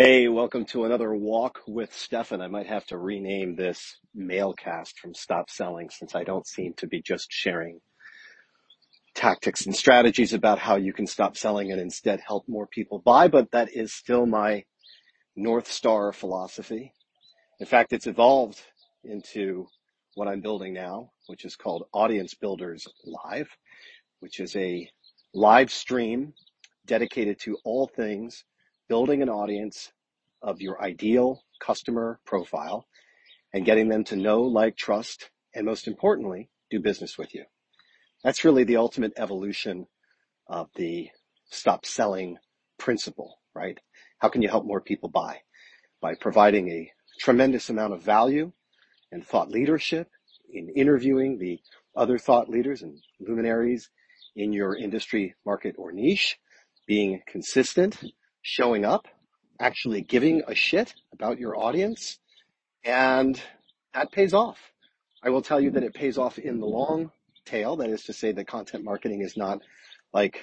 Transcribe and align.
Hey, 0.00 0.28
welcome 0.28 0.64
to 0.66 0.84
another 0.84 1.12
walk 1.12 1.58
with 1.66 1.92
Stefan. 1.92 2.40
I 2.40 2.46
might 2.46 2.68
have 2.68 2.86
to 2.86 2.96
rename 2.96 3.56
this 3.56 3.96
mailcast 4.16 4.92
from 5.02 5.12
Stop 5.12 5.50
Selling 5.50 5.90
since 5.90 6.14
I 6.14 6.22
don't 6.22 6.46
seem 6.46 6.74
to 6.74 6.86
be 6.86 7.02
just 7.02 7.26
sharing 7.32 7.80
tactics 9.16 9.66
and 9.66 9.74
strategies 9.74 10.32
about 10.32 10.60
how 10.60 10.76
you 10.76 10.92
can 10.92 11.08
stop 11.08 11.36
selling 11.36 11.72
and 11.72 11.80
instead 11.80 12.20
help 12.24 12.44
more 12.46 12.68
people 12.68 13.00
buy, 13.00 13.26
but 13.26 13.50
that 13.50 13.72
is 13.74 13.92
still 13.92 14.24
my 14.24 14.62
North 15.34 15.68
Star 15.68 16.12
philosophy. 16.12 16.92
In 17.58 17.66
fact, 17.66 17.92
it's 17.92 18.06
evolved 18.06 18.62
into 19.02 19.66
what 20.14 20.28
I'm 20.28 20.42
building 20.42 20.72
now, 20.74 21.10
which 21.26 21.44
is 21.44 21.56
called 21.56 21.88
Audience 21.92 22.34
Builders 22.34 22.86
Live, 23.04 23.48
which 24.20 24.38
is 24.38 24.54
a 24.54 24.88
live 25.34 25.72
stream 25.72 26.34
dedicated 26.86 27.40
to 27.40 27.56
all 27.64 27.88
things 27.88 28.44
building 28.88 29.22
an 29.22 29.28
audience 29.28 29.92
of 30.42 30.60
your 30.60 30.82
ideal 30.82 31.42
customer 31.60 32.20
profile 32.24 32.86
and 33.52 33.64
getting 33.64 33.88
them 33.88 34.04
to 34.04 34.16
know, 34.16 34.42
like, 34.42 34.76
trust, 34.76 35.30
and 35.54 35.64
most 35.66 35.86
importantly, 35.86 36.50
do 36.70 36.80
business 36.80 37.16
with 37.18 37.34
you. 37.34 37.44
That's 38.22 38.44
really 38.44 38.64
the 38.64 38.76
ultimate 38.76 39.12
evolution 39.16 39.86
of 40.46 40.68
the 40.74 41.08
stop 41.50 41.86
selling 41.86 42.38
principle, 42.78 43.38
right? 43.54 43.78
How 44.18 44.28
can 44.28 44.42
you 44.42 44.48
help 44.48 44.64
more 44.64 44.80
people 44.80 45.08
buy? 45.08 45.38
By 46.00 46.14
providing 46.14 46.68
a 46.70 46.90
tremendous 47.20 47.70
amount 47.70 47.94
of 47.94 48.02
value 48.02 48.52
and 49.10 49.26
thought 49.26 49.50
leadership 49.50 50.08
in 50.52 50.68
interviewing 50.76 51.38
the 51.38 51.58
other 51.96 52.18
thought 52.18 52.48
leaders 52.48 52.82
and 52.82 52.98
luminaries 53.20 53.90
in 54.36 54.52
your 54.52 54.76
industry, 54.76 55.34
market, 55.44 55.74
or 55.78 55.92
niche, 55.92 56.38
being 56.86 57.20
consistent, 57.26 57.98
showing 58.48 58.84
up, 58.84 59.06
actually 59.60 60.00
giving 60.00 60.42
a 60.48 60.54
shit 60.54 60.94
about 61.12 61.38
your 61.38 61.56
audience, 61.58 62.18
and 62.82 63.40
that 63.92 64.10
pays 64.10 64.32
off. 64.32 64.58
I 65.22 65.30
will 65.30 65.42
tell 65.42 65.60
you 65.60 65.70
that 65.72 65.82
it 65.82 65.94
pays 65.94 66.16
off 66.16 66.38
in 66.38 66.58
the 66.58 66.66
long 66.66 67.10
tail. 67.44 67.76
That 67.76 67.90
is 67.90 68.04
to 68.04 68.12
say 68.14 68.32
that 68.32 68.46
content 68.46 68.84
marketing 68.84 69.20
is 69.20 69.36
not 69.36 69.60
like, 70.14 70.40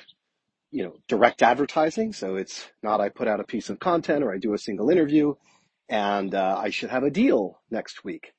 you 0.69 0.83
know, 0.83 0.93
direct 1.07 1.41
advertising. 1.41 2.13
So 2.13 2.35
it's 2.35 2.65
not 2.83 3.01
I 3.01 3.09
put 3.09 3.27
out 3.27 3.39
a 3.39 3.45
piece 3.45 3.69
of 3.69 3.79
content 3.79 4.23
or 4.23 4.31
I 4.33 4.37
do 4.37 4.53
a 4.53 4.59
single 4.59 4.89
interview 4.89 5.33
and 5.89 6.35
uh, 6.35 6.55
I 6.57 6.69
should 6.69 6.89
have 6.89 7.03
a 7.03 7.09
deal 7.09 7.59
next 7.71 8.03
week. 8.03 8.33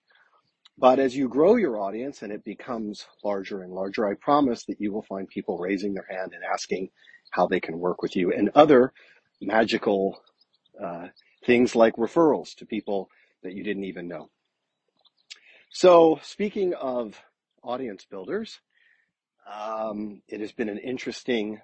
But 0.78 0.98
as 0.98 1.16
you 1.16 1.28
grow 1.28 1.56
your 1.56 1.80
audience 1.80 2.22
and 2.22 2.30
it 2.30 2.44
becomes 2.44 3.06
larger 3.24 3.62
and 3.62 3.72
larger, 3.72 4.06
I 4.06 4.14
promise 4.20 4.64
that 4.66 4.80
you 4.80 4.92
will 4.92 5.06
find 5.08 5.26
people 5.26 5.58
raising 5.58 5.94
their 5.94 6.06
hand 6.08 6.32
and 6.34 6.44
asking 6.44 6.90
how 7.30 7.46
they 7.48 7.60
can 7.60 7.78
work 7.78 8.02
with 8.02 8.14
you 8.14 8.32
and 8.32 8.50
other 8.54 8.92
magical 9.40 10.20
uh, 10.82 11.08
things 11.44 11.74
like 11.74 11.96
referrals 11.96 12.54
to 12.56 12.66
people 12.66 13.08
that 13.42 13.54
you 13.54 13.62
didn't 13.62 13.84
even 13.84 14.08
know. 14.08 14.28
So 15.70 16.18
speaking 16.22 16.74
of 16.74 17.20
audience 17.62 18.06
builders, 18.10 18.60
um, 19.50 20.22
it 20.28 20.40
has 20.40 20.52
been 20.52 20.68
an 20.68 20.78
interesting 20.78 21.60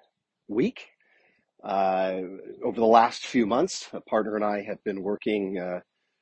week. 0.47 0.87
Uh, 1.63 2.21
over 2.63 2.79
the 2.79 2.85
last 2.85 3.25
few 3.25 3.45
months, 3.45 3.89
a 3.93 4.01
partner 4.01 4.35
and 4.35 4.43
I 4.43 4.63
have 4.63 4.83
been 4.83 5.01
working 5.01 5.57
uh, 5.57 5.79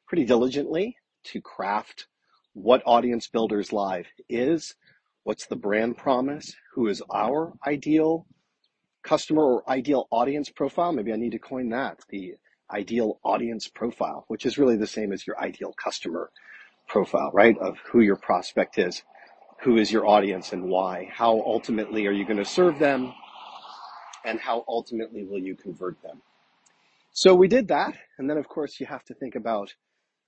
pretty 0.07 0.25
diligently 0.25 0.97
to 1.25 1.41
craft 1.41 2.07
what 2.53 2.83
Audience 2.85 3.27
Builders 3.27 3.71
Live 3.71 4.07
is, 4.29 4.75
what's 5.23 5.47
the 5.47 5.55
brand 5.55 5.97
promise, 5.97 6.53
who 6.73 6.87
is 6.87 7.01
our 7.11 7.53
ideal 7.65 8.25
customer 9.03 9.43
or 9.43 9.69
ideal 9.69 10.07
audience 10.11 10.49
profile. 10.49 10.91
Maybe 10.91 11.13
I 11.13 11.17
need 11.17 11.31
to 11.31 11.39
coin 11.39 11.69
that, 11.69 11.99
the 12.09 12.35
ideal 12.71 13.19
audience 13.23 13.67
profile, 13.67 14.25
which 14.27 14.45
is 14.45 14.57
really 14.57 14.77
the 14.77 14.87
same 14.87 15.11
as 15.11 15.27
your 15.27 15.39
ideal 15.39 15.73
customer 15.73 16.31
profile, 16.87 17.31
right? 17.33 17.57
Of 17.57 17.77
who 17.79 18.01
your 18.01 18.15
prospect 18.15 18.77
is, 18.77 19.03
who 19.61 19.77
is 19.77 19.91
your 19.91 20.07
audience 20.07 20.53
and 20.53 20.65
why, 20.65 21.09
how 21.11 21.41
ultimately 21.41 22.07
are 22.07 22.11
you 22.11 22.25
going 22.25 22.37
to 22.37 22.45
serve 22.45 22.79
them, 22.79 23.13
and 24.23 24.39
how 24.39 24.63
ultimately 24.67 25.23
will 25.25 25.39
you 25.39 25.55
convert 25.55 26.01
them. 26.01 26.21
So 27.11 27.35
we 27.35 27.47
did 27.47 27.67
that. 27.69 27.95
And 28.17 28.29
then 28.29 28.37
of 28.37 28.47
course 28.47 28.79
you 28.79 28.85
have 28.85 29.03
to 29.05 29.13
think 29.13 29.35
about 29.35 29.73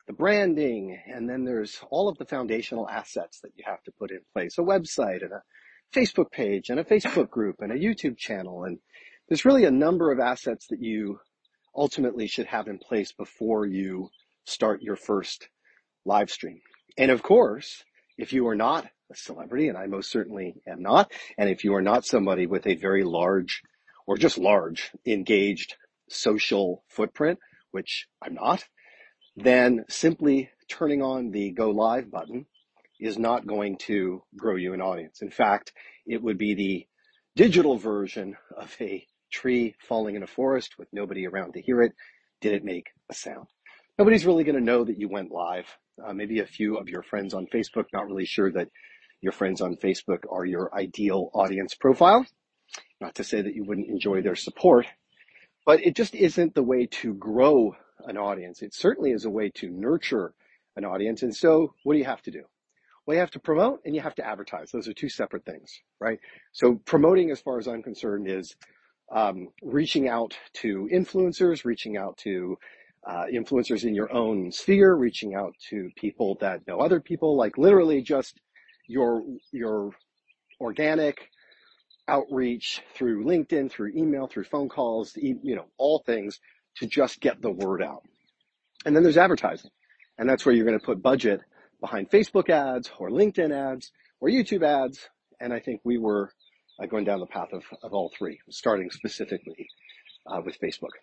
the 0.08 0.14
branding, 0.14 1.00
and 1.08 1.30
then 1.30 1.46
there's 1.46 1.80
all 1.90 2.10
of 2.10 2.18
the 2.18 2.26
foundational 2.26 2.90
assets 2.90 3.40
that 3.40 3.52
you 3.56 3.64
have 3.66 3.82
to 3.84 3.92
put 3.92 4.12
in 4.12 4.20
place, 4.34 4.58
a 4.58 4.62
website 4.62 5.22
and 5.24 5.32
a 5.32 5.42
Facebook 5.94 6.32
page 6.32 6.70
and 6.70 6.80
a 6.80 6.84
Facebook 6.84 7.30
group 7.30 7.58
and 7.60 7.72
a 7.72 7.78
YouTube 7.78 8.18
channel. 8.18 8.64
And 8.64 8.80
there's 9.28 9.46
really 9.46 9.66
a 9.66 9.72
number 9.72 10.12
of 10.12 10.20
assets 10.20 10.68
that 10.70 10.82
you 10.82 11.20
ultimately 11.76 12.28
should 12.28 12.48
have 12.48 12.68
in 12.68 12.78
place 12.78 13.12
before 13.12 13.66
you 13.66 14.10
start 14.46 14.82
your 14.82 14.96
first 14.96 15.48
live 16.06 16.30
stream. 16.30 16.60
And 16.98 17.12
of 17.12 17.24
course, 17.24 17.84
if 18.18 18.34
you 18.34 18.48
are 18.48 18.56
not 18.56 18.86
a 19.12 19.16
celebrity, 19.16 19.70
and 19.70 19.78
I 19.78 19.88
most 19.88 20.12
certainly 20.12 20.56
am 20.68 20.82
not, 20.82 21.12
and 21.38 21.50
if 21.50 21.64
you 21.64 21.74
are 21.76 21.82
not 21.82 22.06
somebody 22.06 22.46
with 22.46 22.68
a 22.68 22.76
very 22.76 23.04
large 23.04 23.62
or 24.06 24.18
just 24.18 24.38
large 24.38 24.92
engaged 25.06 25.76
social 26.10 26.84
footprint, 26.90 27.40
which 27.72 28.08
I'm 28.22 28.36
not, 28.36 28.66
then 29.36 29.86
simply 29.90 30.52
turning 30.68 31.02
on 31.02 31.32
the 31.32 31.52
go 31.52 31.72
live 31.72 32.12
button 32.12 32.46
is 33.04 33.18
not 33.18 33.46
going 33.46 33.78
to 33.78 34.24
grow 34.38 34.56
you 34.56 34.74
an 34.74 34.82
audience. 34.82 35.22
In 35.22 35.30
fact, 35.30 35.74
it 36.06 36.22
would 36.22 36.38
be 36.38 36.56
the 36.56 36.88
digital 37.36 37.78
version 37.78 38.38
of 38.58 38.76
a 38.80 39.06
tree 39.32 39.76
falling 39.88 40.16
in 40.16 40.24
a 40.24 40.28
forest 40.28 40.76
with 40.78 40.88
nobody 40.94 41.28
around 41.28 41.54
to 41.54 41.62
hear 41.62 41.82
it. 41.82 41.92
Did 42.42 42.54
it 42.54 42.64
make 42.64 42.88
a 43.10 43.14
sound? 43.14 43.48
Nobody's 43.98 44.26
really 44.26 44.44
going 44.44 44.58
to 44.58 44.64
know 44.64 44.84
that 44.84 44.98
you 44.98 45.10
went 45.10 45.32
live. 45.32 45.66
Uh, 46.04 46.14
maybe 46.14 46.40
a 46.40 46.46
few 46.46 46.78
of 46.78 46.90
your 46.90 47.04
friends 47.04 47.34
on 47.34 47.48
Facebook, 47.54 47.86
not 47.94 48.08
really 48.08 48.26
sure 48.26 48.52
that 48.52 48.70
your 49.22 49.32
friends 49.32 49.62
on 49.62 49.76
Facebook 49.76 50.24
are 50.32 50.46
your 50.46 50.74
ideal 50.74 51.30
audience 51.34 51.76
profile. 51.76 52.26
Not 53.02 53.16
to 53.16 53.24
say 53.24 53.42
that 53.42 53.54
you 53.54 53.64
wouldn't 53.64 53.90
enjoy 53.90 54.22
their 54.22 54.36
support, 54.36 54.88
but 55.66 55.86
it 55.86 55.96
just 55.96 56.16
isn't 56.16 56.56
the 56.56 56.64
way 56.64 56.88
to 57.02 57.14
grow 57.14 57.76
an 58.06 58.18
audience. 58.18 58.62
It 58.62 58.74
certainly 58.74 59.12
is 59.12 59.26
a 59.26 59.30
way 59.30 59.52
to 59.56 59.70
nurture 59.70 60.34
an 60.76 60.86
audience. 60.86 61.22
And 61.22 61.36
so 61.36 61.74
what 61.84 61.94
do 61.94 62.00
you 62.00 62.06
have 62.06 62.22
to 62.24 62.32
do? 62.32 62.44
Well, 63.06 63.16
you 63.16 63.20
have 63.20 63.32
to 63.32 63.40
promote 63.40 63.82
and 63.86 63.96
you 63.96 64.02
have 64.02 64.16
to 64.16 64.26
advertise. 64.26 64.72
Those 64.72 64.88
are 64.88 64.94
two 64.94 65.10
separate 65.10 65.46
things, 65.46 65.82
right? 66.00 66.20
So 66.54 66.76
promoting, 66.86 67.32
as 67.32 67.42
far 67.42 67.58
as 67.60 67.68
I'm 67.68 67.84
concerned, 67.84 68.28
is 68.30 68.56
um, 69.14 69.50
reaching 69.62 70.08
out 70.08 70.38
to 70.56 70.90
influencers, 70.94 71.66
reaching 71.66 71.98
out 71.98 72.18
to 72.20 72.58
uh, 73.06 73.26
influencers 73.34 73.84
in 73.84 73.94
your 73.94 74.12
own 74.14 74.52
sphere, 74.52 74.96
reaching 74.96 75.36
out 75.36 75.54
to 75.70 75.90
people 75.98 76.38
that 76.40 76.66
know 76.68 76.80
other 76.80 77.02
people, 77.02 77.36
like 77.36 77.58
literally 77.58 78.02
just 78.02 78.40
your 78.88 79.24
your 79.52 79.92
organic 80.62 81.30
outreach 82.08 82.82
through 82.96 83.26
LinkedIn, 83.26 83.72
through 83.72 83.92
email, 83.96 84.28
through 84.28 84.44
phone 84.46 84.70
calls, 84.70 85.14
you 85.16 85.56
know, 85.56 85.66
all 85.78 86.04
things 86.06 86.40
to 86.78 86.88
just 86.88 87.20
get 87.22 87.42
the 87.42 87.52
word 87.52 87.82
out. 87.82 88.04
And 88.86 88.96
then 88.96 89.04
there's 89.04 89.18
advertising. 89.18 89.72
And 90.18 90.30
that's 90.30 90.46
where 90.46 90.54
you're 90.54 90.66
going 90.66 90.80
to 90.80 90.86
put 90.86 91.02
budget 91.02 91.42
behind 91.84 92.10
Facebook 92.10 92.50
ads 92.50 92.90
or 92.98 93.10
LinkedIn 93.10 93.52
ads 93.52 93.92
or 94.22 94.30
YouTube 94.30 94.64
ads. 94.64 95.10
And 95.42 95.54
I 95.54 95.60
think 95.60 95.82
we 95.84 95.98
were 95.98 96.32
uh, 96.82 96.86
going 96.86 97.04
down 97.04 97.20
the 97.20 97.26
path 97.26 97.52
of, 97.52 97.64
of 97.84 97.94
all 97.94 98.10
three, 98.18 98.40
starting 98.50 98.90
specifically 98.90 99.68
uh, 100.26 100.42
with 100.46 100.58
Facebook. 100.62 100.96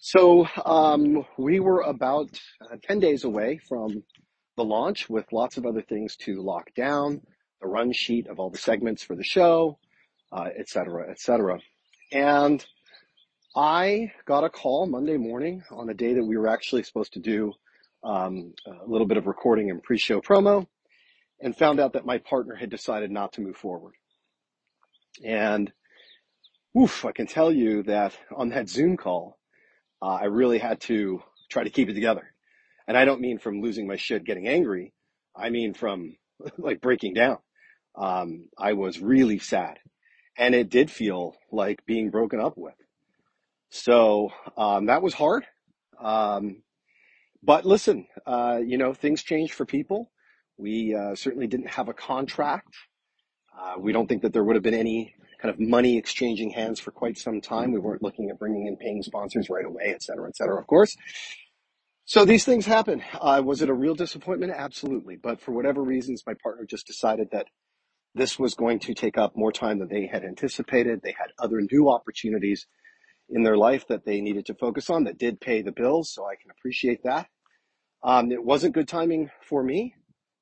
So 0.00 0.46
um, 0.64 1.26
we 1.36 1.60
were 1.60 1.82
about 1.82 2.30
uh, 2.62 2.76
10 2.82 2.98
days 2.98 3.24
away 3.24 3.60
from 3.68 4.02
the 4.56 4.64
launch 4.64 5.10
with 5.10 5.30
lots 5.32 5.58
of 5.58 5.66
other 5.66 5.82
things 5.82 6.16
to 6.24 6.40
lock 6.40 6.72
down, 6.74 7.20
the 7.60 7.68
run 7.68 7.92
sheet 7.92 8.26
of 8.26 8.40
all 8.40 8.48
the 8.48 8.56
segments 8.56 9.02
for 9.02 9.16
the 9.16 9.24
show, 9.24 9.78
uh, 10.32 10.48
et 10.58 10.70
cetera, 10.70 11.10
et. 11.10 11.60
And 12.10 12.64
I 13.54 14.12
got 14.24 14.44
a 14.44 14.48
call 14.48 14.86
Monday 14.86 15.18
morning 15.18 15.62
on 15.70 15.88
the 15.88 15.94
day 15.94 16.14
that 16.14 16.24
we 16.24 16.38
were 16.38 16.48
actually 16.48 16.84
supposed 16.84 17.12
to 17.12 17.20
do 17.20 17.52
um, 18.04 18.54
a 18.66 18.86
little 18.86 19.06
bit 19.06 19.16
of 19.16 19.26
recording 19.26 19.70
and 19.70 19.82
pre-show 19.82 20.20
promo 20.20 20.66
and 21.40 21.56
found 21.56 21.80
out 21.80 21.92
that 21.92 22.06
my 22.06 22.18
partner 22.18 22.54
had 22.54 22.70
decided 22.70 23.10
not 23.10 23.32
to 23.32 23.40
move 23.40 23.56
forward. 23.56 23.94
And 25.24 25.72
oof, 26.76 27.04
I 27.04 27.12
can 27.12 27.26
tell 27.26 27.52
you 27.52 27.82
that 27.84 28.16
on 28.34 28.50
that 28.50 28.68
Zoom 28.68 28.96
call, 28.96 29.38
uh, 30.02 30.14
I 30.14 30.24
really 30.24 30.58
had 30.58 30.80
to 30.82 31.22
try 31.50 31.64
to 31.64 31.70
keep 31.70 31.88
it 31.88 31.94
together. 31.94 32.32
And 32.86 32.96
I 32.96 33.04
don't 33.04 33.20
mean 33.20 33.38
from 33.38 33.60
losing 33.60 33.86
my 33.86 33.96
shit, 33.96 34.24
getting 34.24 34.48
angry. 34.48 34.92
I 35.36 35.50
mean 35.50 35.74
from 35.74 36.16
like 36.58 36.80
breaking 36.80 37.14
down. 37.14 37.38
Um, 37.96 38.48
I 38.56 38.74
was 38.74 39.00
really 39.00 39.38
sad 39.38 39.78
and 40.36 40.54
it 40.54 40.70
did 40.70 40.90
feel 40.90 41.36
like 41.50 41.84
being 41.84 42.10
broken 42.10 42.40
up 42.40 42.56
with. 42.56 42.74
So, 43.70 44.30
um, 44.56 44.86
that 44.86 45.02
was 45.02 45.12
hard. 45.12 45.44
Um, 46.00 46.62
but 47.42 47.64
listen, 47.64 48.06
uh, 48.26 48.58
you 48.64 48.78
know, 48.78 48.94
things 48.94 49.22
change 49.22 49.52
for 49.52 49.64
people. 49.64 50.10
We, 50.56 50.94
uh, 50.94 51.14
certainly 51.14 51.46
didn't 51.46 51.70
have 51.70 51.88
a 51.88 51.94
contract. 51.94 52.74
Uh, 53.58 53.74
we 53.78 53.92
don't 53.92 54.08
think 54.08 54.22
that 54.22 54.32
there 54.32 54.44
would 54.44 54.56
have 54.56 54.62
been 54.62 54.74
any 54.74 55.14
kind 55.40 55.54
of 55.54 55.60
money 55.60 55.98
exchanging 55.98 56.50
hands 56.50 56.80
for 56.80 56.90
quite 56.90 57.16
some 57.16 57.40
time. 57.40 57.72
We 57.72 57.78
weren't 57.78 58.02
looking 58.02 58.28
at 58.30 58.38
bringing 58.38 58.66
in 58.66 58.76
paying 58.76 59.02
sponsors 59.02 59.48
right 59.48 59.64
away, 59.64 59.92
et 59.94 60.02
cetera, 60.02 60.28
et 60.28 60.36
cetera, 60.36 60.60
of 60.60 60.66
course. 60.66 60.96
So 62.04 62.24
these 62.24 62.44
things 62.44 62.66
happen. 62.66 63.02
Uh, 63.20 63.42
was 63.44 63.62
it 63.62 63.68
a 63.68 63.74
real 63.74 63.94
disappointment? 63.94 64.52
Absolutely. 64.56 65.16
But 65.16 65.40
for 65.40 65.52
whatever 65.52 65.82
reasons, 65.82 66.24
my 66.26 66.34
partner 66.42 66.64
just 66.64 66.86
decided 66.86 67.28
that 67.32 67.46
this 68.14 68.38
was 68.38 68.54
going 68.54 68.80
to 68.80 68.94
take 68.94 69.18
up 69.18 69.36
more 69.36 69.52
time 69.52 69.78
than 69.78 69.88
they 69.88 70.06
had 70.06 70.24
anticipated. 70.24 71.02
They 71.02 71.14
had 71.18 71.28
other 71.38 71.60
new 71.70 71.90
opportunities 71.90 72.66
in 73.30 73.42
their 73.42 73.56
life 73.56 73.86
that 73.88 74.04
they 74.04 74.20
needed 74.20 74.46
to 74.46 74.54
focus 74.54 74.88
on 74.90 75.04
that 75.04 75.18
did 75.18 75.40
pay 75.40 75.62
the 75.62 75.72
bills. 75.72 76.12
So 76.12 76.26
I 76.26 76.36
can 76.36 76.50
appreciate 76.50 77.02
that. 77.04 77.28
Um, 78.02 78.30
it 78.32 78.42
wasn't 78.42 78.74
good 78.74 78.88
timing 78.88 79.30
for 79.48 79.62
me, 79.62 79.94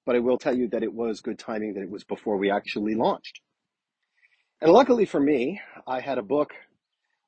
but 0.04 0.14
I 0.14 0.20
will 0.20 0.38
tell 0.38 0.56
you 0.56 0.68
that 0.68 0.82
it 0.82 0.92
was 0.92 1.20
good 1.20 1.38
timing 1.38 1.74
that 1.74 1.82
it 1.82 1.90
was 1.90 2.04
before 2.04 2.36
we 2.36 2.50
actually 2.50 2.94
launched. 2.94 3.40
And 4.60 4.72
luckily 4.72 5.04
for 5.04 5.20
me, 5.20 5.60
I 5.86 6.00
had 6.00 6.18
a 6.18 6.22
book 6.22 6.52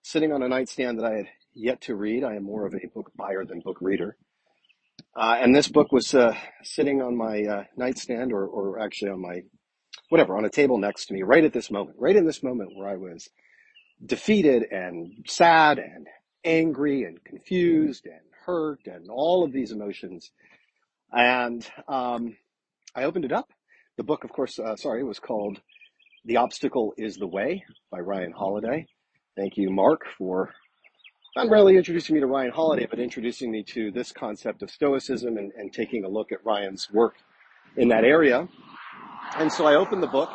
sitting 0.03 0.33
on 0.33 0.43
a 0.43 0.49
nightstand 0.49 0.99
that 0.99 1.07
I 1.07 1.17
had 1.17 1.27
yet 1.55 1.81
to 1.83 1.95
read. 1.95 2.25
I 2.25 2.37
am 2.37 2.45
more 2.45 2.67
of 2.67 2.75
a 2.75 2.87
book 2.95 3.11
buyer 3.17 3.45
than 3.45 3.61
book 3.61 3.79
reader. 3.81 4.17
Uh, 5.17 5.37
and 5.41 5.55
this 5.55 5.69
book 5.69 5.93
was 5.93 6.15
uh, 6.15 6.35
sitting 6.63 7.03
on 7.03 7.17
my 7.17 7.43
uh, 7.43 7.65
nightstand, 7.77 8.33
or, 8.33 8.47
or 8.47 8.81
actually 8.81 9.11
on 9.11 9.21
my 9.21 9.43
whatever, 10.09 10.37
on 10.37 10.45
a 10.45 10.51
table 10.51 10.79
next 10.79 11.07
to 11.07 11.15
me, 11.15 11.23
right 11.23 11.45
at 11.45 11.53
this 11.53 11.71
moment, 11.71 11.97
right 11.99 12.17
in 12.17 12.27
this 12.27 12.43
moment 12.43 12.71
where 12.77 12.89
I 12.89 12.97
was 12.97 13.29
defeated 14.05 14.65
and 14.71 15.25
sad 15.27 15.79
and 15.79 16.07
angry 16.45 17.05
and 17.05 17.23
confused 17.25 18.07
and 18.07 18.21
hurt 18.47 18.81
and 18.87 19.09
all 19.11 19.45
of 19.45 19.53
these 19.53 19.73
emotions. 19.73 20.31
And 21.13 21.67
um, 21.89 22.37
I 22.95 23.05
opened 23.05 23.25
it 23.25 23.33
up. 23.33 23.51
The 23.97 24.05
book, 24.05 24.25
of 24.25 24.33
course, 24.33 24.59
uh, 24.59 24.77
sorry, 24.77 25.03
was 25.03 25.19
called 25.19 25.61
The 26.25 26.37
Obstacle 26.37 26.95
is 26.97 27.17
the 27.17 27.27
Way 27.27 27.65
by 27.91 27.99
Ryan 27.99 28.33
Holiday. 28.33 28.87
Thank 29.37 29.57
you, 29.57 29.71
Mark, 29.71 30.03
for 30.17 30.53
not 31.37 31.51
really 31.51 31.77
introducing 31.77 32.15
me 32.15 32.21
to 32.21 32.27
Ryan 32.27 32.51
Holiday, 32.51 32.87
but 32.89 32.99
introducing 32.99 33.51
me 33.51 33.63
to 33.65 33.91
this 33.91 34.13
concept 34.13 34.63
of 34.63 34.71
Stoicism 34.71 35.37
and, 35.37 35.53
and 35.57 35.73
taking 35.73 36.05
a 36.05 36.09
look 36.09 36.33
at 36.33 36.45
Ryan's 36.45 36.89
work 36.93 37.15
in 37.77 37.89
that 37.89 38.05
area. 38.05 38.49
And 39.37 39.53
so 39.53 39.67
I 39.67 39.75
opened 39.75 40.03
the 40.03 40.09
book, 40.09 40.31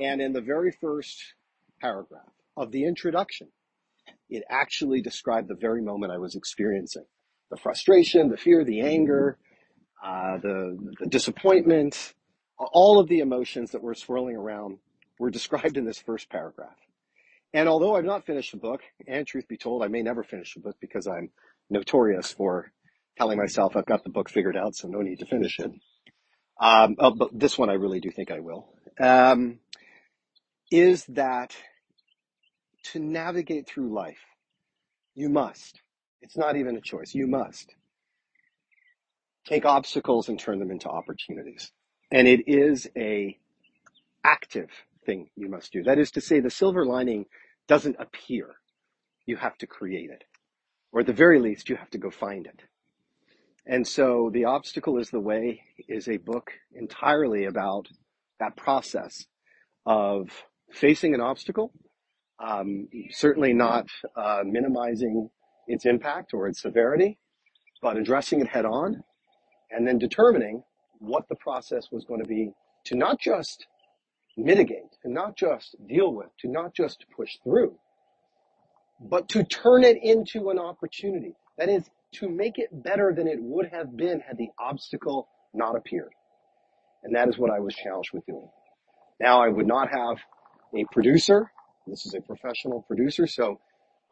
and 0.00 0.20
in 0.20 0.32
the 0.32 0.40
very 0.40 0.72
first 0.80 1.22
paragraph 1.80 2.28
of 2.56 2.70
the 2.70 2.84
introduction, 2.84 3.48
it 4.28 4.44
actually 4.48 5.02
described 5.02 5.48
the 5.48 5.54
very 5.54 5.82
moment 5.82 6.12
I 6.12 6.18
was 6.18 6.34
experiencing 6.34 7.04
the 7.50 7.56
frustration, 7.56 8.28
the 8.28 8.36
fear, 8.36 8.64
the 8.64 8.80
anger, 8.80 9.38
uh, 10.02 10.38
the, 10.38 10.78
the 11.00 11.06
disappointment, 11.06 12.14
all 12.58 13.00
of 13.00 13.08
the 13.08 13.18
emotions 13.18 13.72
that 13.72 13.82
were 13.82 13.94
swirling 13.94 14.36
around 14.36 14.78
were 15.18 15.30
described 15.38 15.76
in 15.76 15.84
this 15.84 15.98
first 15.98 16.30
paragraph. 16.30 16.76
And 17.52 17.68
although 17.68 17.96
I've 17.96 18.04
not 18.04 18.26
finished 18.26 18.52
the 18.52 18.58
book, 18.58 18.80
and 19.08 19.26
truth 19.26 19.48
be 19.48 19.56
told, 19.56 19.82
I 19.82 19.88
may 19.88 20.02
never 20.02 20.22
finish 20.22 20.54
the 20.54 20.60
book 20.60 20.76
because 20.80 21.08
I'm 21.08 21.30
notorious 21.68 22.30
for 22.30 22.72
telling 23.18 23.38
myself 23.38 23.74
I've 23.74 23.86
got 23.86 24.04
the 24.04 24.10
book 24.10 24.30
figured 24.30 24.56
out, 24.56 24.76
so 24.76 24.86
no 24.86 25.00
need 25.00 25.18
to 25.18 25.26
finish 25.26 25.58
it. 25.58 25.72
Um, 26.60 26.94
oh, 27.00 27.10
but 27.10 27.30
this 27.32 27.58
one 27.58 27.68
I 27.68 27.74
really 27.74 28.00
do 28.00 28.10
think 28.10 28.30
I 28.30 28.38
will. 28.38 28.68
Um, 29.00 29.58
is 30.70 31.04
that 31.06 31.56
to 32.84 32.98
navigate 32.98 33.68
through 33.68 33.92
life, 33.92 34.20
you 35.14 35.28
must. 35.28 35.80
It's 36.22 36.36
not 36.36 36.56
even 36.56 36.76
a 36.76 36.80
choice. 36.80 37.14
You 37.14 37.26
must 37.26 37.74
take 39.46 39.64
obstacles 39.64 40.28
and 40.28 40.38
turn 40.38 40.58
them 40.58 40.70
into 40.70 40.88
opportunities. 40.88 41.72
And 42.10 42.28
it 42.28 42.44
is 42.46 42.88
a 42.96 43.38
active 44.24 44.70
thing 45.06 45.30
you 45.36 45.48
must 45.48 45.72
do. 45.72 45.82
That 45.82 45.98
is 45.98 46.10
to 46.12 46.20
say, 46.20 46.40
the 46.40 46.50
silver 46.50 46.84
lining 46.84 47.26
doesn't 47.68 47.96
appear. 47.98 48.56
You 49.26 49.36
have 49.36 49.56
to 49.58 49.66
create 49.66 50.10
it. 50.10 50.24
Or 50.92 51.00
at 51.00 51.06
the 51.06 51.12
very 51.12 51.40
least, 51.40 51.68
you 51.68 51.76
have 51.76 51.90
to 51.90 51.98
go 51.98 52.10
find 52.10 52.46
it. 52.46 52.62
And 53.66 53.86
so 53.86 54.30
The 54.32 54.46
Obstacle 54.46 54.98
is 54.98 55.10
the 55.10 55.20
Way 55.20 55.62
is 55.88 56.08
a 56.08 56.16
book 56.16 56.50
entirely 56.74 57.44
about 57.44 57.86
that 58.40 58.56
process 58.56 59.26
of 59.86 60.30
facing 60.72 61.14
an 61.14 61.20
obstacle, 61.20 61.72
certainly 63.10 63.52
not 63.52 63.86
uh, 64.16 64.42
minimizing 64.44 65.30
its 65.66 65.86
impact 65.86 66.32
or 66.34 66.48
its 66.48 66.62
severity, 66.62 67.18
but 67.82 67.96
addressing 67.96 68.40
it 68.40 68.48
head 68.48 68.64
on 68.64 69.02
and 69.70 69.86
then 69.86 69.98
determining 69.98 70.62
what 70.98 71.28
the 71.28 71.36
process 71.36 71.88
was 71.90 72.04
going 72.04 72.20
to 72.20 72.28
be 72.28 72.52
to 72.84 72.96
not 72.96 73.20
just 73.20 73.66
mitigate, 74.36 74.96
to 75.02 75.10
not 75.10 75.36
just 75.36 75.76
deal 75.86 76.12
with, 76.12 76.28
to 76.40 76.48
not 76.48 76.74
just 76.74 77.04
push 77.16 77.30
through, 77.44 77.76
but 79.00 79.28
to 79.28 79.44
turn 79.44 79.84
it 79.84 79.98
into 80.02 80.50
an 80.50 80.58
opportunity. 80.58 81.34
That 81.58 81.68
is, 81.68 81.84
to 82.14 82.28
make 82.28 82.58
it 82.58 82.68
better 82.72 83.12
than 83.14 83.28
it 83.28 83.38
would 83.40 83.68
have 83.72 83.96
been 83.96 84.20
had 84.20 84.36
the 84.36 84.48
obstacle 84.58 85.28
not 85.54 85.76
appeared. 85.76 86.12
And 87.02 87.14
that 87.14 87.28
is 87.28 87.38
what 87.38 87.50
I 87.50 87.60
was 87.60 87.74
challenged 87.74 88.10
with 88.12 88.26
doing. 88.26 88.48
Now 89.20 89.42
I 89.42 89.48
would 89.48 89.66
not 89.66 89.88
have 89.90 90.18
a 90.74 90.84
producer. 90.92 91.50
This 91.90 92.06
is 92.06 92.14
a 92.14 92.20
professional 92.20 92.82
producer, 92.82 93.26
so 93.26 93.58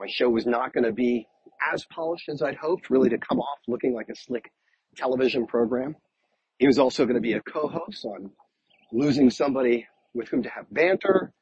my 0.00 0.06
show 0.08 0.28
was 0.28 0.46
not 0.46 0.72
going 0.72 0.84
to 0.84 0.92
be 0.92 1.26
as 1.72 1.84
polished 1.86 2.28
as 2.28 2.42
I'd 2.42 2.56
hoped, 2.56 2.90
really 2.90 3.08
to 3.10 3.18
come 3.18 3.38
off 3.38 3.58
looking 3.68 3.94
like 3.94 4.08
a 4.08 4.16
slick 4.16 4.50
television 4.96 5.46
program. 5.46 5.94
He 6.58 6.66
was 6.66 6.78
also 6.78 7.04
going 7.04 7.14
to 7.14 7.20
be 7.20 7.34
a 7.34 7.40
co-host, 7.40 8.04
I'm 8.04 8.32
losing 8.92 9.30
somebody 9.30 9.86
with 10.14 10.28
whom 10.28 10.42
to 10.42 10.48
have 10.48 10.66
banter. 10.70 11.32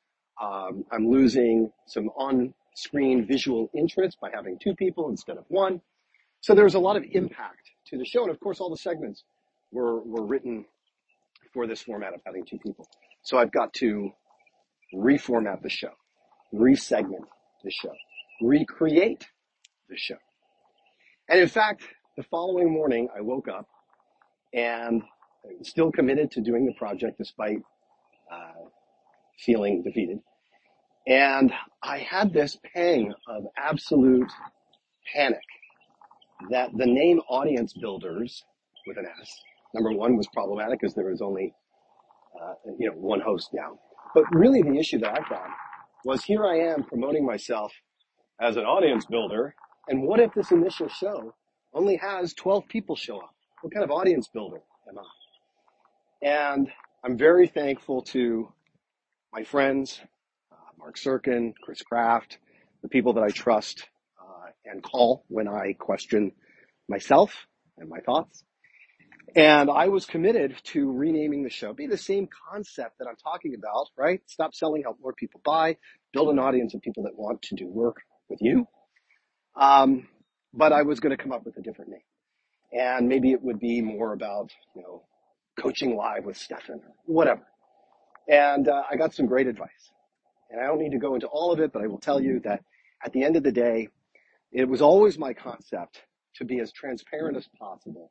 Um, 0.41 0.85
I'm 0.93 1.09
losing 1.09 1.71
some 1.87 2.09
on-screen 2.09 3.27
visual 3.27 3.71
interest 3.75 4.19
by 4.21 4.31
having 4.35 4.59
two 4.63 4.75
people 4.75 5.09
instead 5.09 5.39
of 5.39 5.45
one. 5.49 5.81
So 6.41 6.55
there 6.55 6.65
was 6.65 6.75
a 6.75 6.79
lot 6.79 6.97
of 6.97 7.05
impact 7.11 7.71
to 7.87 7.97
the 7.97 8.05
show. 8.05 8.23
And 8.23 8.31
of 8.31 8.39
course, 8.41 8.61
all 8.61 8.69
the 8.69 8.77
segments 8.77 9.25
were, 9.73 10.03
were 10.03 10.27
written 10.27 10.67
for 11.55 11.67
this 11.67 11.83
format 11.83 12.13
of 12.13 12.21
having 12.27 12.45
two 12.45 12.59
people. 12.59 12.87
So 13.23 13.39
I've 13.39 13.53
got 13.53 13.73
to 13.75 14.11
reformat 14.95 15.63
the 15.63 15.71
show, 15.71 15.93
resegment 16.55 17.27
the 17.65 17.71
show, 17.71 17.93
recreate 18.43 19.27
the 19.89 19.97
show. 19.97 20.17
And 21.29 21.41
in 21.41 21.49
fact, 21.49 21.83
the 22.17 22.23
following 22.25 22.73
morning, 22.73 23.09
I 23.17 23.21
woke 23.21 23.49
up 23.49 23.67
and 24.55 25.03
still 25.63 25.91
committed 25.91 26.31
to 26.33 26.41
doing 26.41 26.67
the 26.67 26.75
project 26.75 27.19
despite 27.19 27.59
uh, 28.33 28.69
feeling 29.39 29.83
defeated. 29.83 30.19
And 31.07 31.53
I 31.83 31.99
had 31.99 32.33
this 32.33 32.59
pang 32.75 33.13
of 33.29 33.45
absolute 33.57 34.31
panic 35.15 35.39
that 36.51 36.71
the 36.77 36.87
name 36.87 37.21
audience 37.29 37.73
builders 37.75 38.45
with 38.87 38.99
an 38.99 39.07
S, 39.21 39.31
number 39.75 39.93
one 39.93 40.17
was 40.17 40.27
problematic 40.33 40.81
because 40.81 40.95
there 40.95 41.07
was 41.07 41.23
only, 41.23 41.53
uh, 42.41 42.55
you 42.79 42.89
know, 42.89 42.97
one 42.97 43.21
host 43.21 43.51
now. 43.53 43.79
But 44.15 44.25
really 44.33 44.63
the 44.63 44.79
issue 44.79 44.99
that 44.99 45.13
I 45.13 45.29
found 45.29 45.53
was 46.07 46.23
here 46.23 46.47
I 46.47 46.59
am 46.59 46.85
promoting 46.85 47.27
myself 47.27 47.73
as 48.41 48.57
an 48.57 48.63
audience 48.63 49.05
builder. 49.07 49.57
And 49.89 50.05
what 50.05 50.21
if 50.21 50.33
this 50.35 50.53
initial 50.53 50.87
show 50.87 51.35
only 51.75 51.97
has 51.97 52.33
12 52.35 52.69
people 52.69 52.95
show 52.95 53.17
up? 53.19 53.35
What 53.61 53.75
kind 53.75 53.83
of 53.83 53.91
audience 53.91 54.29
builder 54.33 54.61
am 54.89 55.01
I? 55.01 56.29
And 56.29 56.69
I'm 57.05 57.19
very 57.19 57.49
thankful 57.49 58.03
to 58.03 58.53
my 59.33 59.43
friends, 59.43 60.01
uh, 60.53 60.55
Mark 60.79 60.97
Sirkin, 60.97 61.55
Chris 61.65 61.83
Kraft, 61.83 62.39
the 62.83 62.89
people 62.89 63.13
that 63.15 63.25
I 63.25 63.31
trust 63.31 63.89
uh, 64.23 64.51
and 64.65 64.85
call 64.85 65.25
when 65.27 65.49
I 65.49 65.73
question 65.73 66.31
myself 66.89 67.35
and 67.79 67.89
my 67.89 67.99
thoughts. 67.99 68.45
And 69.35 69.71
I 69.71 69.89
was 69.89 70.07
committed 70.07 70.55
to 70.65 70.91
renaming 70.93 71.43
the 71.43 71.51
show, 71.51 71.73
be 71.73 71.87
the 71.87 71.99
same 71.99 72.29
concept 72.51 72.99
that 72.99 73.09
I'm 73.09 73.17
talking 73.17 73.55
about, 73.55 73.89
right? 73.97 74.21
Stop 74.27 74.55
selling, 74.55 74.83
help 74.83 74.99
more 75.01 75.13
people 75.13 75.41
buy, 75.45 75.77
build 76.13 76.31
an 76.31 76.39
audience 76.39 76.75
of 76.75 76.81
people 76.81 77.03
that 77.05 77.17
want 77.17 77.43
to 77.43 77.55
do 77.57 77.67
work 77.67 77.97
with 78.29 78.39
you. 78.41 78.67
Um, 79.57 80.09
but 80.55 80.73
I 80.73 80.83
was 80.83 81.01
going 81.01 81.17
to 81.17 81.23
come 81.23 81.33
up 81.33 81.45
with 81.45 81.57
a 81.57 81.63
different 81.63 81.91
name. 81.91 82.01
And 82.73 83.09
maybe 83.09 83.33
it 83.33 83.43
would 83.43 83.59
be 83.59 83.83
more 83.83 84.13
about, 84.13 84.51
you 84.75 84.83
know, 84.83 85.03
coaching 85.61 85.97
live 85.97 86.25
with 86.25 86.37
Stefan 86.37 86.77
or 86.77 86.95
whatever. 87.07 87.43
And 88.29 88.69
uh, 88.69 88.83
I 88.91 88.97
got 88.97 89.15
some 89.15 89.27
great 89.27 89.47
advice. 89.47 89.91
And 90.51 90.61
I 90.61 90.67
don't 90.67 90.79
need 90.79 90.93
to 90.93 90.99
go 90.99 91.15
into 91.15 91.27
all 91.27 91.53
of 91.53 91.61
it, 91.61 91.73
but 91.73 91.83
I 91.83 91.89
will 91.89 91.99
tell 91.99 92.21
you 92.21 92.41
that 92.45 92.63
at 93.05 93.13
the 93.13 93.25
end 93.25 93.37
of 93.37 93.43
the 93.43 93.53
day, 93.53 93.89
it 94.53 94.69
was 94.69 94.81
always 94.81 95.19
my 95.19 95.33
concept 95.33 96.03
to 96.37 96.45
be 96.45 96.61
as 96.61 96.73
transparent 96.73 97.37
as 97.37 97.49
possible 97.59 98.11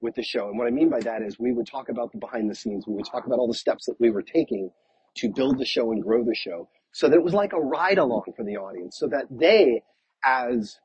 with 0.00 0.14
the 0.14 0.22
show. 0.22 0.48
And 0.48 0.58
what 0.58 0.66
I 0.66 0.70
mean 0.70 0.90
by 0.90 1.00
that 1.00 1.22
is 1.22 1.38
we 1.38 1.52
would 1.52 1.66
talk 1.66 1.88
about 1.88 2.12
the 2.12 2.18
behind 2.18 2.50
the 2.50 2.54
scenes. 2.54 2.86
We 2.86 2.94
would 2.94 3.06
talk 3.06 3.26
about 3.26 3.38
all 3.38 3.48
the 3.48 3.54
steps 3.54 3.86
that 3.86 3.96
we 3.98 4.10
were 4.10 4.22
taking 4.22 4.70
to 5.16 5.32
build 5.34 5.58
the 5.58 5.64
show 5.64 5.92
and 5.92 6.02
grow 6.02 6.24
the 6.24 6.34
show 6.34 6.68
so 6.92 7.08
that 7.08 7.16
it 7.16 7.24
was 7.24 7.34
like 7.34 7.52
a 7.52 7.60
ride 7.60 7.98
along 7.98 8.24
for 8.36 8.44
the 8.44 8.56
audience 8.56 8.96
so 8.98 9.06
that 9.08 9.26
they, 9.30 9.82
as 10.24 10.78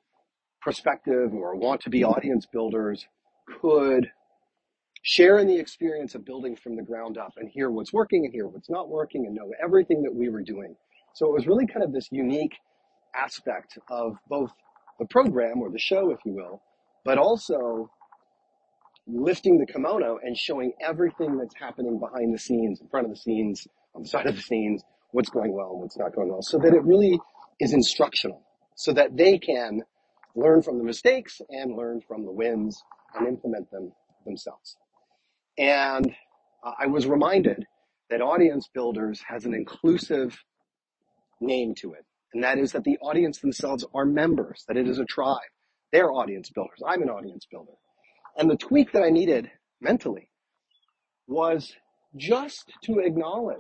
prospective 0.62 1.34
or 1.34 1.56
want 1.56 1.82
to 1.82 1.90
be 1.90 2.04
audience 2.04 2.46
builders, 2.52 3.06
could 3.62 4.08
share 5.04 5.40
in 5.40 5.48
the 5.48 5.58
experience 5.58 6.16
of 6.16 6.26
building 6.26 6.56
from 6.56 6.76
the 6.76 6.84
ground 6.84 7.18
up 7.18 7.34
and 7.38 7.50
hear 7.50 7.72
what's 7.72 7.92
working 7.92 8.26
and 8.26 8.34
hear 8.34 8.48
what's 8.48 8.70
not 8.70 8.90
working 8.90 9.26
and 9.26 9.36
know 9.36 9.52
everything 9.64 10.04
that 10.04 10.14
we 10.14 10.30
were 10.30 10.44
doing 10.44 10.76
So 11.14 11.26
it 11.26 11.34
was 11.34 11.48
really 11.48 11.66
kind 11.66 11.84
of 11.84 11.92
this 11.92 12.08
unique 12.12 12.56
aspect 13.16 13.78
of 13.90 14.16
both 14.30 14.52
the 15.00 15.06
program 15.08 15.62
or 15.62 15.72
the 15.72 15.80
show, 15.80 16.12
if 16.12 16.20
you 16.26 16.34
will, 16.34 16.62
but 17.04 17.18
also 17.18 17.90
lifting 19.14 19.58
the 19.58 19.72
kimono 19.72 20.18
and 20.22 20.38
showing 20.38 20.74
everything 20.82 21.38
that's 21.38 21.56
happening 21.60 22.00
behind 22.00 22.34
the 22.34 22.40
scenes, 22.40 22.82
in 22.82 22.88
front 22.88 23.06
of 23.06 23.12
the 23.12 23.20
scenes, 23.20 23.68
on 23.94 24.04
the 24.04 24.08
side 24.08 24.28
of 24.28 24.36
the 24.36 24.42
scenes, 24.42 24.84
what's 25.12 25.30
going 25.30 25.54
well 25.54 25.72
and 25.72 25.82
what's 25.82 25.98
not 25.98 26.16
going 26.16 26.30
well, 26.30 26.42
so 26.42 26.58
that 26.58 26.74
it 26.74 26.84
really 26.84 27.20
is 27.60 27.74
instructional, 27.74 28.42
so 28.76 28.94
that 28.94 29.16
they 29.16 29.38
can 29.38 29.82
learn 30.36 30.62
from 30.62 30.78
the 30.78 30.84
mistakes 30.84 31.42
and 31.50 31.76
learn 31.76 32.02
from 32.08 32.26
the 32.26 32.32
wins 32.32 32.82
and 33.16 33.28
implement 33.28 33.70
them 33.72 33.92
themselves. 34.26 34.78
And 35.58 36.16
uh, 36.64 36.72
I 36.80 36.88
was 36.88 37.06
reminded 37.06 37.66
that 38.10 38.22
Audience 38.22 38.70
Builders 38.74 39.22
has 39.28 39.46
an 39.46 39.54
inclusive 39.54 40.38
name 41.42 41.76
to 41.80 41.94
it, 41.94 42.06
and 42.34 42.44
that 42.44 42.58
is 42.58 42.72
that 42.72 42.84
the 42.84 42.98
audience 43.00 43.40
themselves 43.40 43.86
are 43.94 44.06
members, 44.06 44.64
that 44.68 44.78
it 44.78 44.88
is 44.88 45.00
a 45.00 45.06
tribe. 45.06 45.40
They're 45.92 46.12
audience 46.12 46.50
builders. 46.50 46.80
I'm 46.88 47.02
an 47.02 47.10
audience 47.10 47.46
builder. 47.52 47.74
And 48.38 48.50
the 48.50 48.58
tweak 48.58 48.92
that 48.94 49.04
I 49.04 49.10
needed 49.10 49.52
mentally 49.82 50.30
was 51.28 51.74
just 52.16 52.72
to 52.84 53.00
acknowledge 53.00 53.60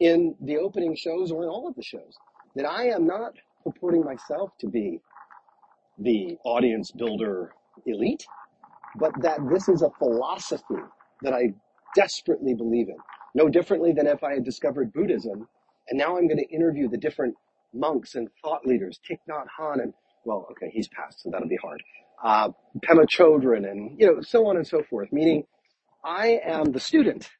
in 0.00 0.34
the 0.40 0.56
opening 0.56 0.96
shows 0.96 1.30
or 1.30 1.44
in 1.44 1.48
all 1.48 1.68
of 1.68 1.74
the 1.74 1.82
shows 1.82 2.14
that 2.56 2.66
I 2.66 2.86
am 2.88 3.06
not 3.06 3.34
purporting 3.64 4.04
myself 4.04 4.50
to 4.60 4.68
be 4.68 5.00
the 5.98 6.36
audience 6.44 6.90
builder 6.90 7.52
elite, 7.86 8.24
but 8.96 9.12
that 9.22 9.38
this 9.52 9.68
is 9.68 9.82
a 9.82 9.90
philosophy 9.98 10.82
that 11.22 11.32
I 11.32 11.54
desperately 11.94 12.54
believe 12.54 12.88
in. 12.88 12.96
No 13.34 13.48
differently 13.48 13.92
than 13.92 14.06
if 14.06 14.22
I 14.24 14.34
had 14.34 14.44
discovered 14.44 14.92
Buddhism 14.92 15.48
and 15.88 15.98
now 15.98 16.16
I'm 16.16 16.26
going 16.26 16.38
to 16.38 16.54
interview 16.54 16.88
the 16.88 16.96
different 16.96 17.34
monks 17.72 18.14
and 18.14 18.28
thought 18.42 18.66
leaders, 18.66 18.98
Thich 19.08 19.18
Nhat 19.28 19.46
Hanh 19.58 19.82
and, 19.82 19.92
well, 20.24 20.46
okay, 20.52 20.70
he's 20.72 20.88
passed, 20.88 21.22
so 21.22 21.30
that'll 21.30 21.48
be 21.48 21.56
hard. 21.56 21.82
Uh, 22.24 22.50
Pema 22.80 23.06
Chodron 23.06 23.70
and, 23.70 24.00
you 24.00 24.06
know, 24.08 24.22
so 24.22 24.48
on 24.48 24.56
and 24.56 24.66
so 24.66 24.82
forth, 24.90 25.12
meaning 25.12 25.44
I 26.04 26.40
am 26.44 26.72
the 26.72 26.80
student 26.80 27.30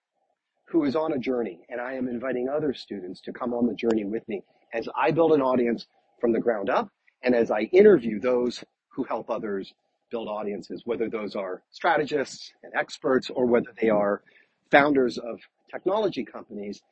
who 0.68 0.84
is 0.84 0.96
on 0.96 1.12
a 1.12 1.18
journey 1.18 1.60
and 1.70 1.80
I 1.80 1.94
am 1.94 2.08
inviting 2.08 2.48
other 2.50 2.74
students 2.74 3.22
to 3.22 3.32
come 3.32 3.54
on 3.54 3.66
the 3.66 3.74
journey 3.74 4.04
with 4.04 4.28
me 4.28 4.42
as 4.74 4.88
I 5.00 5.12
build 5.12 5.32
an 5.32 5.42
audience 5.42 5.86
from 6.20 6.32
the 6.32 6.40
ground 6.40 6.70
up 6.70 6.90
and 7.24 7.34
as 7.34 7.50
I 7.50 7.62
interview 7.72 8.20
those 8.20 8.64
who 8.90 9.04
help 9.04 9.30
others 9.30 9.72
build 10.10 10.28
audiences, 10.28 10.82
whether 10.86 11.10
those 11.10 11.36
are 11.36 11.62
strategists 11.72 12.52
and 12.62 12.72
experts 12.74 13.30
or 13.30 13.46
whether 13.46 13.68
they 13.80 13.90
are 13.90 14.22
founders 14.70 15.18
of 15.18 15.40
technology 15.70 16.24
companies 16.24 16.82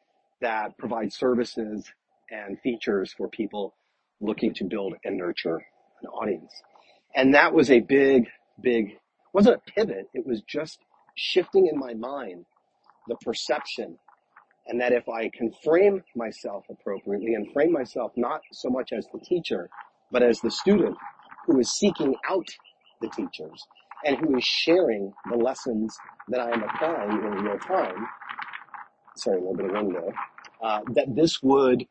that 0.40 0.78
provide 0.78 1.12
services 1.12 1.87
and 2.30 2.58
features 2.61 3.14
for 3.16 3.28
people 3.28 3.75
looking 4.20 4.54
to 4.54 4.64
build 4.64 4.94
and 5.04 5.18
nurture 5.18 5.56
an 6.02 6.08
audience. 6.08 6.52
And 7.14 7.35
that 7.35 7.52
was 7.52 7.71
a 7.71 7.81
big, 7.81 8.28
big, 8.61 8.99
wasn't 9.33 9.57
a 9.57 9.71
pivot. 9.71 10.09
It 10.14 10.26
was 10.26 10.42
just 10.42 10.78
shifting 11.14 11.66
in 11.66 11.78
my 11.78 11.95
mind 11.95 12.47
the 13.09 13.16
perception 13.25 13.99
and 14.66 14.81
that 14.81 14.92
if 14.92 15.09
I 15.09 15.28
can 15.28 15.52
frame 15.64 16.02
myself 16.14 16.64
appropriately 16.71 17.35
and 17.35 17.52
frame 17.52 17.73
myself 17.73 18.12
not 18.16 18.42
so 18.52 18.71
much 18.71 18.92
as 18.92 19.07
the 19.12 19.19
teacher, 19.21 19.69
but 20.11 20.23
as 20.23 20.40
the 20.40 20.50
student 20.50 20.97
who 21.47 21.59
is 21.59 21.73
seeking 21.73 22.14
out 22.31 22.47
the 23.00 23.09
teachers 23.09 23.66
and 24.04 24.16
who 24.19 24.37
is 24.37 24.45
sharing 24.45 25.12
the 25.31 25.37
lessons 25.37 25.97
that 26.28 26.40
I 26.40 26.50
am 26.50 26.62
applying 26.62 27.11
in 27.11 27.45
real 27.45 27.59
time. 27.59 28.07
Sorry, 29.16 29.38
a 29.38 29.40
little 29.40 29.57
bit 29.57 29.66
of 29.66 29.73
window. 29.73 30.12
Uh, 30.62 30.81
that 30.95 31.14
this 31.14 31.42
would 31.42 31.85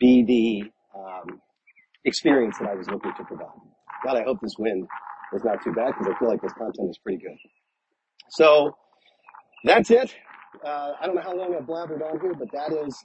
be 0.00 0.24
the 0.24 0.98
um, 0.98 1.40
experience 2.04 2.58
that 2.58 2.68
I 2.68 2.74
was 2.74 2.88
looking 2.88 3.12
to 3.16 3.24
provide. 3.24 3.63
God, 4.04 4.16
I 4.16 4.22
hope 4.22 4.40
this 4.42 4.56
wind 4.58 4.86
is 5.34 5.44
not 5.44 5.62
too 5.64 5.72
bad 5.72 5.94
because 5.96 6.12
I 6.14 6.18
feel 6.18 6.28
like 6.28 6.42
this 6.42 6.52
content 6.52 6.90
is 6.90 6.98
pretty 6.98 7.18
good. 7.18 7.36
So 8.30 8.76
that's 9.64 9.90
it. 9.90 10.14
Uh, 10.64 10.92
I 11.00 11.06
don't 11.06 11.16
know 11.16 11.22
how 11.22 11.34
long 11.34 11.54
I've 11.54 11.64
blathered 11.64 12.02
on 12.02 12.20
here, 12.20 12.34
but 12.34 12.48
that 12.52 12.72
is 12.86 13.04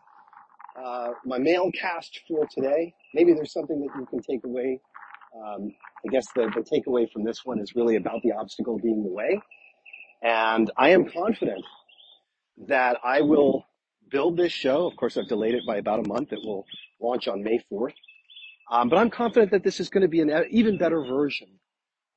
uh, 0.84 1.10
my 1.25 1.38
mail 1.39 1.72
cast 1.79 2.20
for 2.27 2.48
today. 2.48 2.94
Maybe 3.13 3.34
there's 3.34 3.53
something 3.53 3.79
that 3.79 3.89
you 4.00 4.06
can 4.08 4.22
take 4.22 4.44
away. 4.46 4.79
Um, 5.36 5.72
I 6.06 6.10
guess 6.12 6.27
the, 6.36 6.51
the 6.56 6.62
takeaway 6.62 7.12
from 7.12 7.24
this 7.24 7.46
one 7.46 7.60
is 7.60 7.75
really 7.75 7.96
about 7.96 8.22
the 8.24 8.34
obstacle 8.34 8.79
being 8.79 9.03
the 9.03 9.10
way. 9.12 9.39
And 10.22 10.72
I 10.77 10.89
am 10.89 11.10
confident 11.10 11.63
that 12.68 12.98
I 13.03 13.22
will 13.22 13.65
build 14.10 14.38
this 14.38 14.51
show. 14.51 14.88
Of 14.88 14.96
course, 14.98 15.18
I've 15.18 15.27
delayed 15.27 15.56
it 15.56 15.63
by 15.65 15.77
about 15.77 16.06
a 16.06 16.08
month. 16.08 16.34
It 16.34 16.39
will 16.44 16.65
launch 17.01 17.27
on 17.27 17.44
May 17.44 17.60
4th. 17.72 17.94
Um, 18.72 18.90
but 18.90 19.00
I'm 19.00 19.10
confident 19.10 19.52
that 19.52 19.64
this 19.64 19.80
is 19.80 19.90
going 19.90 20.04
to 20.04 20.08
be 20.08 20.22
an 20.22 20.32
even 20.52 20.78
better 20.78 21.04
version 21.04 21.48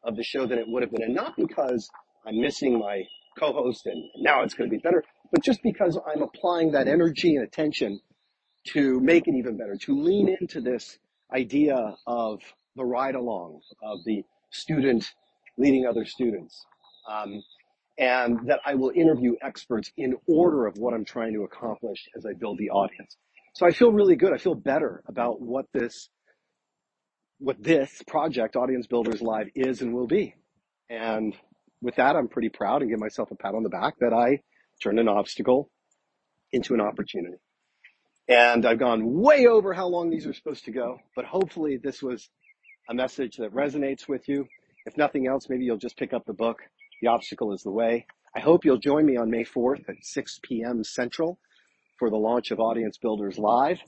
of 0.04 0.16
the 0.16 0.22
show 0.22 0.46
than 0.46 0.58
it 0.58 0.66
would 0.68 0.82
have 0.82 0.90
been. 0.92 1.02
And 1.02 1.14
not 1.14 1.34
because 1.36 1.88
I'm 2.26 2.40
missing 2.40 2.78
my 2.78 3.02
co-host 3.38 3.86
and 3.86 4.02
now 4.18 4.42
it's 4.42 4.54
going 4.54 4.68
to 4.68 4.76
be 4.76 4.80
better, 4.80 5.02
but 5.30 5.42
just 5.42 5.62
because 5.62 5.98
I'm 6.06 6.22
applying 6.22 6.72
that 6.72 6.88
energy 6.88 7.36
and 7.36 7.44
attention 7.44 8.00
to 8.68 9.00
make 9.00 9.26
it 9.26 9.34
even 9.34 9.56
better, 9.56 9.76
to 9.76 10.00
lean 10.00 10.36
into 10.40 10.60
this 10.60 10.98
idea 11.32 11.96
of 12.06 12.40
the 12.76 12.84
ride 12.84 13.14
along, 13.14 13.60
of 13.82 13.98
the 14.04 14.22
student 14.50 15.10
leading 15.56 15.86
other 15.86 16.04
students. 16.04 16.64
Um, 17.08 17.42
and 17.98 18.38
that 18.46 18.60
I 18.64 18.74
will 18.74 18.90
interview 18.94 19.34
experts 19.42 19.92
in 19.96 20.14
order 20.26 20.66
of 20.66 20.76
what 20.78 20.94
I'm 20.94 21.04
trying 21.04 21.34
to 21.34 21.42
accomplish 21.42 22.08
as 22.16 22.24
I 22.24 22.32
build 22.32 22.58
the 22.58 22.70
audience. 22.70 23.16
So 23.54 23.66
I 23.66 23.70
feel 23.70 23.92
really 23.92 24.16
good. 24.16 24.32
I 24.32 24.38
feel 24.38 24.54
better 24.54 25.02
about 25.06 25.40
what 25.40 25.66
this, 25.74 26.08
what 27.42 27.60
this 27.60 28.02
project, 28.06 28.54
Audience 28.54 28.86
Builders 28.86 29.20
Live, 29.20 29.48
is 29.56 29.82
and 29.82 29.92
will 29.92 30.06
be. 30.06 30.34
And 30.88 31.34
with 31.80 31.96
that, 31.96 32.14
I'm 32.14 32.28
pretty 32.28 32.50
proud 32.50 32.82
and 32.82 32.90
give 32.90 33.00
myself 33.00 33.32
a 33.32 33.34
pat 33.34 33.54
on 33.54 33.64
the 33.64 33.68
back 33.68 33.94
that 33.98 34.12
I 34.12 34.40
turned 34.80 35.00
an 35.00 35.08
obstacle 35.08 35.68
into 36.52 36.74
an 36.74 36.80
opportunity. 36.80 37.38
And 38.28 38.64
I've 38.64 38.78
gone 38.78 39.20
way 39.20 39.46
over 39.46 39.72
how 39.72 39.88
long 39.88 40.08
these 40.08 40.24
are 40.26 40.32
supposed 40.32 40.66
to 40.66 40.70
go, 40.70 40.98
but 41.16 41.24
hopefully 41.24 41.78
this 41.82 42.00
was 42.00 42.30
a 42.88 42.94
message 42.94 43.36
that 43.38 43.52
resonates 43.52 44.08
with 44.08 44.28
you. 44.28 44.46
If 44.86 44.96
nothing 44.96 45.26
else, 45.26 45.48
maybe 45.48 45.64
you'll 45.64 45.76
just 45.78 45.96
pick 45.96 46.12
up 46.12 46.24
the 46.24 46.32
book. 46.32 46.58
The 47.00 47.08
obstacle 47.08 47.52
is 47.52 47.62
the 47.62 47.72
way. 47.72 48.06
I 48.36 48.40
hope 48.40 48.64
you'll 48.64 48.78
join 48.78 49.04
me 49.04 49.16
on 49.16 49.30
May 49.30 49.44
4th 49.44 49.88
at 49.88 49.96
6 50.00 50.40
p.m. 50.44 50.84
Central 50.84 51.40
for 51.98 52.08
the 52.08 52.16
launch 52.16 52.52
of 52.52 52.60
Audience 52.60 52.98
Builders 52.98 53.36
Live. 53.36 53.80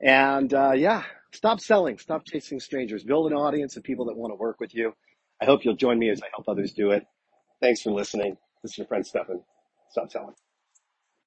And 0.00 0.52
uh, 0.52 0.72
yeah, 0.72 1.04
stop 1.32 1.60
selling, 1.60 1.98
stop 1.98 2.24
chasing 2.26 2.60
strangers, 2.60 3.04
build 3.04 3.30
an 3.30 3.36
audience 3.36 3.76
of 3.76 3.82
people 3.82 4.06
that 4.06 4.16
want 4.16 4.32
to 4.32 4.36
work 4.36 4.60
with 4.60 4.74
you. 4.74 4.94
I 5.40 5.46
hope 5.46 5.64
you'll 5.64 5.76
join 5.76 5.98
me 5.98 6.10
as 6.10 6.22
I 6.22 6.26
help 6.34 6.48
others 6.48 6.72
do 6.72 6.92
it. 6.92 7.04
Thanks 7.60 7.82
for 7.82 7.90
listening. 7.90 8.36
This 8.62 8.72
is 8.72 8.78
your 8.78 8.86
friend 8.86 9.06
Stefan. 9.06 9.42
Stop 9.90 10.10
selling. 10.12 10.34